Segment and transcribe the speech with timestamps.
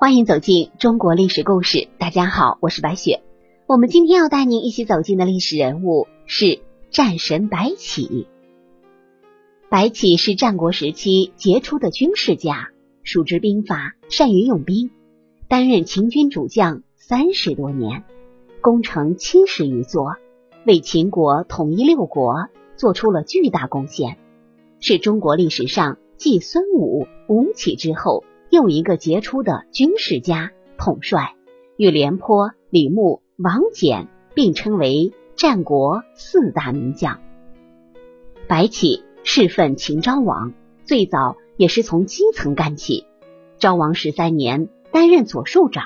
[0.00, 1.88] 欢迎走进中国历史故事。
[1.98, 3.22] 大家好，我是白雪。
[3.66, 8.26] 我们今天要带您一起走进的历史人物是战神白起。
[9.68, 12.70] 白起是战国时期杰出的军事家，
[13.02, 14.90] 熟知兵法，善于用兵，
[15.48, 18.04] 担任秦军主将三十多年，
[18.62, 20.16] 攻城七十余座，
[20.64, 24.16] 为秦国统一六国做出了巨大贡献，
[24.80, 28.24] 是中国历史上继孙武、吴起之后。
[28.50, 31.36] 又一个杰出的军事家统帅，
[31.76, 37.20] 与廉颇、李牧、王翦并称为战国四大名将。
[38.48, 40.52] 白起侍奉秦昭王，
[40.84, 43.06] 最早也是从基层干起。
[43.58, 45.84] 昭王十三年，担任左庶长，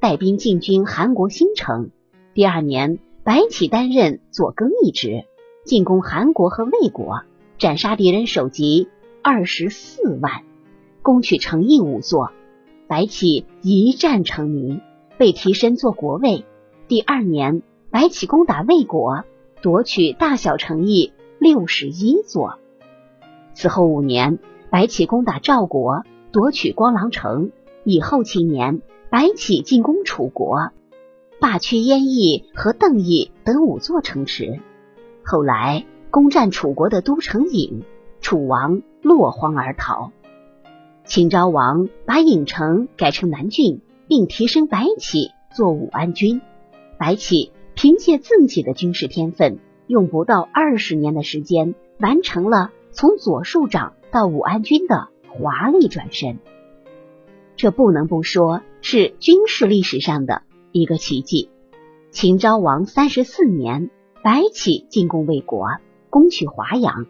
[0.00, 1.90] 带兵进军韩国新城。
[2.32, 5.24] 第二年，白起担任左更一职，
[5.64, 7.22] 进攻韩国和魏国，
[7.58, 8.88] 斩杀敌人首级
[9.20, 10.44] 二十四万。
[11.04, 12.30] 攻取城邑五座，
[12.88, 14.80] 白起一战成名，
[15.18, 16.46] 被提升做国尉。
[16.88, 19.22] 第二年，白起攻打魏国，
[19.60, 22.54] 夺取大小城邑六十一座。
[23.52, 24.38] 此后五年，
[24.70, 27.52] 白起攻打赵国，夺取光狼城。
[27.84, 28.80] 以后七年，
[29.10, 30.70] 白起进攻楚国，
[31.38, 34.58] 霸去燕邑和邓邑等五座城池。
[35.22, 37.82] 后来攻占楚国的都城郢，
[38.22, 40.12] 楚王落荒而逃。
[41.04, 46.40] 秦昭王把郢城改成南郡，并提升白起做武安君。
[46.98, 56.38] 白起凭借自己的军事天分，用不到二十年的时间，完成了从左庶长到武安君的华丽转身。
[57.54, 61.50] 这不能不说是军事历史上的一个奇迹。
[62.10, 63.90] 秦昭王三十四年，
[64.22, 65.66] 白起进攻魏国，
[66.08, 67.06] 攻取华阳，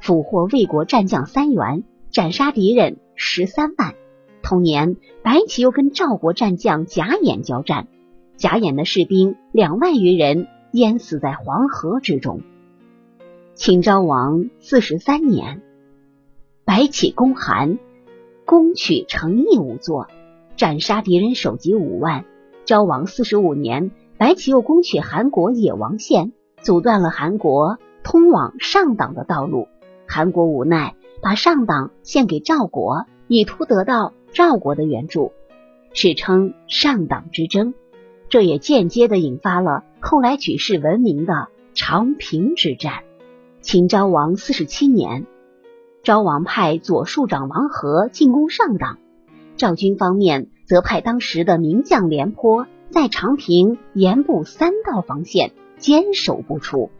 [0.00, 2.98] 俘获魏国战将三员，斩杀敌人。
[3.16, 3.94] 十三万。
[4.42, 7.88] 同年，白起又跟赵国战将贾演交战，
[8.36, 12.42] 贾演的士兵两万余人淹死在黄河之中。
[13.54, 15.62] 秦昭王四十三年，
[16.64, 17.78] 白起攻韩，
[18.44, 20.06] 攻取成邑五座，
[20.56, 22.24] 斩杀敌人首级五万。
[22.66, 29.66] 昭王四十五年，白起又攻取韩国野王县，阻断了韩国通往上党的道路。
[30.06, 30.94] 韩国无奈。
[31.22, 35.32] 把上党献给赵国，以图得到赵国的援助，
[35.92, 37.74] 史称上党之争。
[38.28, 43.04] 这也间接的引发了后来举世闻名的长平之战。
[43.60, 45.26] 秦昭王四十七年，
[46.02, 48.98] 昭王派左庶长王和进攻上党，
[49.56, 56.90] 赵军方面则派当时的名将廉颇在长平沿布三道防线，坚守不出。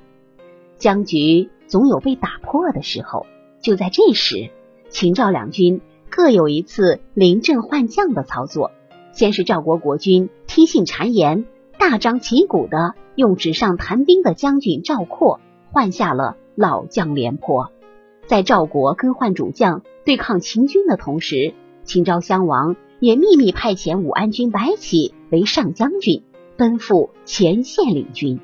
[0.79, 3.27] 僵局总有被打破的时候。
[3.67, 4.51] 就在这时，
[4.91, 8.71] 秦赵两军各有一次临阵换将的操作。
[9.11, 15.41] 先是赵国国君听信谗言，大张旗鼓的用纸上谈兵的将军赵括
[15.73, 17.73] 换下了老将廉颇。
[18.29, 26.23] 在赵国更换主将对抗秦军的同时，秦昭襄王也秘密派遣武安君白起为上将军，
[26.57, 28.39] 奔赴前线领军。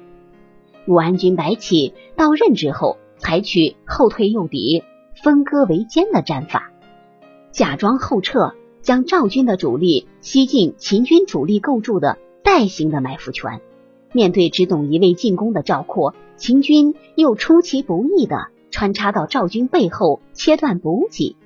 [0.89, 4.83] 武安君白起到任之后，采取后退诱敌。
[5.23, 6.73] 分割为奸的战法，
[7.53, 13.61] 假装后撤，将赵军的主力吸进秦军主力构筑的带形的埋伏圈。
[14.13, 21.37] 面对只懂一味进攻的赵括，秦军又出其不意的穿插到赵军背后，切断补给。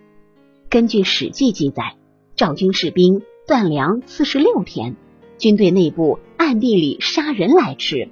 [0.71, 1.97] 根据《史记》记载，
[2.35, 4.97] 赵军士兵断粮四十六天，
[5.37, 8.09] 军队内部暗地里杀人来吃。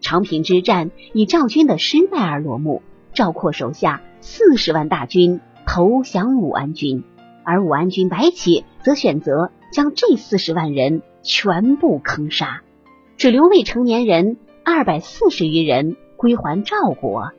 [0.00, 2.82] 长平之战以赵军的失败而落幕。
[3.14, 4.00] 赵括手下。
[4.20, 7.04] 四十万大军投降武安军，
[7.44, 12.62] 而武安军白起则选择将这四十万人全部坑杀，
[13.16, 17.30] 只留未成年人二百四十余人归还赵国。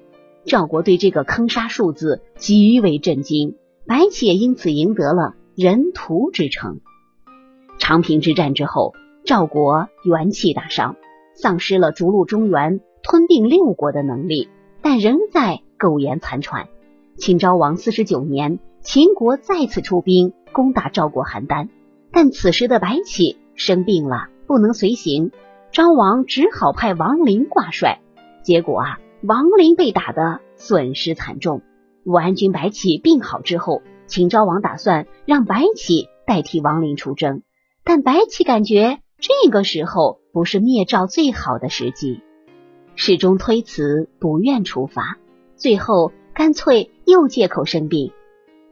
[0.45, 3.56] 赵国对这个坑杀数字极为震惊，
[3.86, 6.80] 白起也因此赢得了人屠之称。
[7.77, 8.94] 长平之战之后，
[9.25, 10.95] 赵国元气大伤，
[11.33, 14.50] 丧失了逐鹿中原、吞并六国的能力，
[14.81, 15.62] 但仍在。
[15.81, 16.68] 苟延残喘。
[17.19, 21.68] 秦昭王四十九年，秦国再次出兵攻打赵国邯郸，
[22.13, 25.31] 但此时的白起生病了，不能随行。
[25.74, 28.00] 昭王只好派王陵挂帅。
[28.42, 31.62] 结果啊，王陵被打得损失惨重。
[32.06, 37.42] 武安君白起病好之后，秦昭王打算让白起代替王陵出征，
[37.83, 42.22] 但白起感觉这个时候不是灭赵最好的时机，
[42.95, 45.18] 始终推辞，不愿出发。
[45.57, 48.11] 最后干脆又借口生病，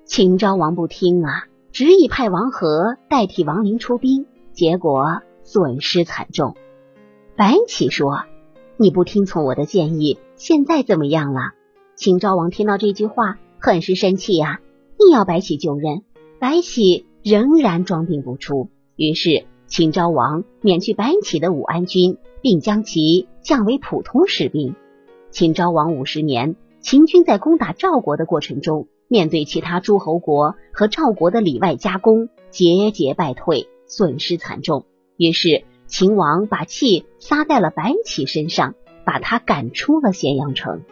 [0.05, 4.25] 秦昭王不听啊，执意派王和代替王陵出兵。
[4.53, 6.55] 结果损失惨重。
[7.35, 8.23] 白起说
[8.75, 11.51] ：“你不听从我的建议，现在怎么样了？”
[11.95, 14.59] 秦昭王听到这句话，很是生气呀，
[14.97, 16.01] 硬要白起就任。
[16.39, 24.73] 白起仍然装病不出，于是秦昭王免去白起的武安军，并将其降为普通士兵。
[25.29, 26.55] 秦昭王五十年，
[26.87, 34.85] 秦军在攻打赵国的过程中，面对其他诸侯国和赵国的里外夹攻，节节败退，损失惨重。
[35.17, 38.73] 于是秦王把气撒在了白起身上，
[39.03, 40.83] 把他赶出了咸阳城。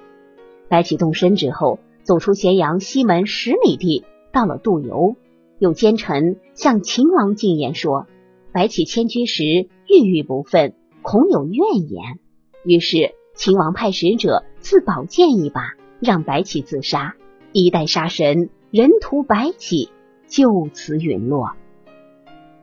[0.67, 4.03] 白起动身之后，走出咸阳西门十里地，
[4.33, 5.15] 到了杜游，
[5.59, 8.05] 有奸臣向秦王进言说，
[8.51, 9.45] 白起迁居时
[9.87, 12.19] 郁郁不愤，恐有怨言。
[12.65, 17.15] 于是秦王派使者自宝剑一把，让白起自杀。
[17.51, 19.89] 一代杀神人屠白起，
[20.27, 21.53] 就此陨落。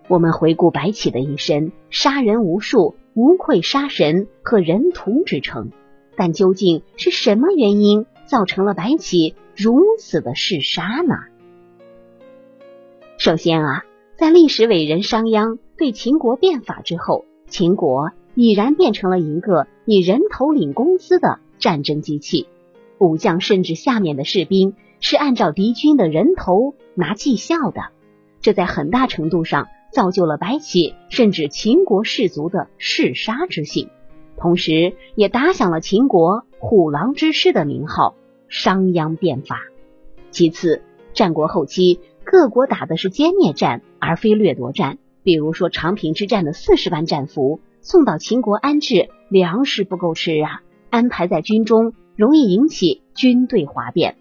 [0.09, 5.71] 我们回顾白起的一生，杀人无数，无愧杀神和人屠之称。
[6.15, 11.15] 但究竟是什么原因造成了白起如此的嗜杀呢？
[13.17, 13.85] 首先啊，
[14.17, 22.47] 在历史伟人商鞅对秦国变法之后，秦国已然变成了一个以人头领工资的战争机器，
[23.03, 27.91] 武将甚至下面的士兵是按照敌军的人头拿绩效的，
[28.41, 29.67] 这在很大程度上。
[29.91, 33.91] 造就了白起甚至秦国士族的嗜杀之性，
[34.39, 38.15] 同时也打响了秦国虎狼之师的名号。
[38.49, 39.61] 商鞅变法。
[40.31, 40.83] 其次，
[41.13, 44.97] 战国后期各国打的是歼灭战，而非掠夺战。
[45.23, 54.15] 比如说长平之战的四十万战俘送到秦国安置，粮食不够吃啊，安排在军中容易引起军队哗变；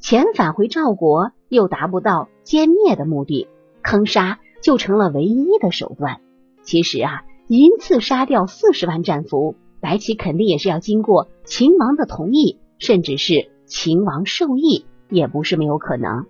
[0.00, 3.48] 遣返回赵国又达不到歼灭的目的，
[3.82, 4.40] 坑杀。
[4.62, 6.22] 就成了唯一的手段。
[6.62, 16.24] 其实啊，一次杀掉四十万战俘，白起肯定也是要经过秦王的同意，甚至是秦王授意，也不是没有可能。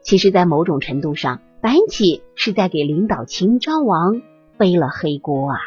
[0.00, 4.22] 其实，在某种程度上，白起是在给领导秦昭王
[4.56, 5.58] 背了黑锅啊。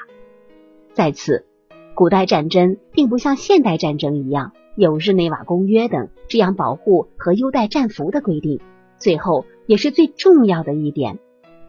[0.94, 1.46] 在此，
[1.94, 8.60] 古代战争并不像现代战争一样有日内瓦公约等这样保护和优待战俘的规定。
[8.98, 11.20] 最后，也是最重要的一点。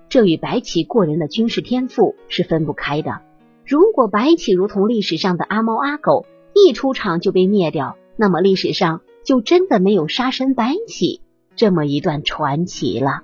[0.08, 3.22] 这与白起过人的军事天赋是分不开的。
[3.66, 11.20] 如果白起如同历史上的阿猫阿狗，一出场就被灭掉，那么历史上就真的没有杀神白起
[11.56, 13.22] 这么一段传奇了。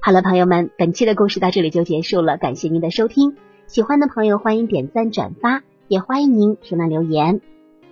[0.00, 3.36] 好了，朋友们，本期的故事到这里就结束了，感谢您的收听。
[3.66, 7.40] 喜欢的朋友欢迎点赞转发，也欢迎您评论留言。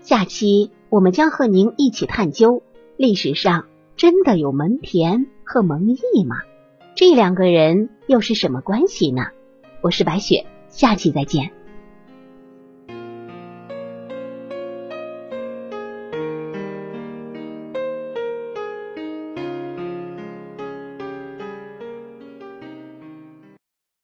[0.00, 2.62] 下期我们将和您一起探究
[2.96, 3.66] 历史上
[3.96, 6.36] 真的有蒙恬和蒙毅吗？
[6.94, 9.26] 这两个人又是什么关系呢？
[9.82, 11.52] 我是白雪，下期再见。